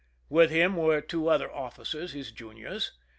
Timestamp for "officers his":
1.53-2.31